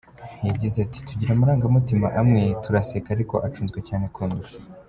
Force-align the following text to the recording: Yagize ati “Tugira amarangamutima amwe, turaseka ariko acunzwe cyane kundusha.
Yagize 0.47 0.77
ati 0.85 0.99
“Tugira 1.07 1.31
amarangamutima 1.33 2.07
amwe, 2.21 2.43
turaseka 2.63 3.09
ariko 3.15 3.35
acunzwe 3.47 3.79
cyane 3.87 4.05
kundusha. 4.15 4.57